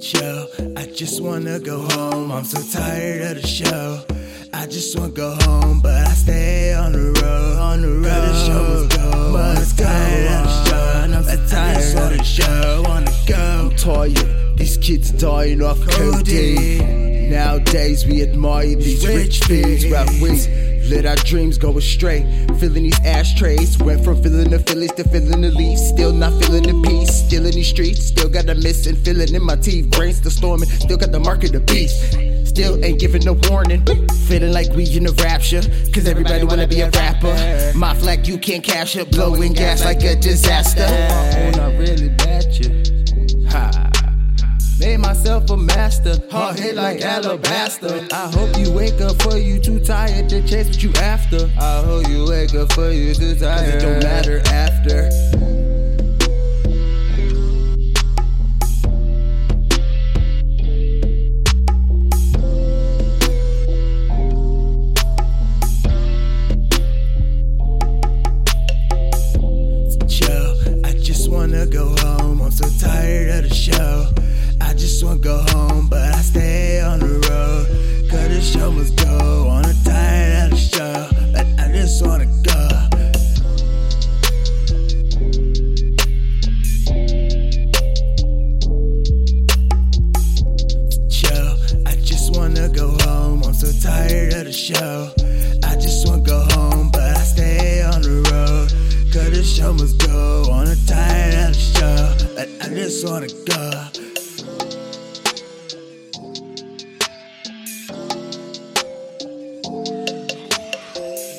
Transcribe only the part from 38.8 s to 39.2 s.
it.